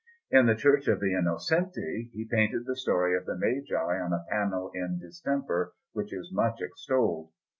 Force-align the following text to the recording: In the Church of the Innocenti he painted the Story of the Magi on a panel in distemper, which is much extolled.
In 0.31 0.47
the 0.47 0.55
Church 0.55 0.87
of 0.87 0.99
the 0.99 1.13
Innocenti 1.13 2.09
he 2.11 2.27
painted 2.27 2.65
the 2.65 2.75
Story 2.75 3.15
of 3.15 3.25
the 3.27 3.35
Magi 3.37 3.75
on 4.01 4.13
a 4.13 4.25
panel 4.31 4.71
in 4.73 4.97
distemper, 4.97 5.73
which 5.93 6.11
is 6.11 6.31
much 6.33 6.59
extolled. 6.59 7.29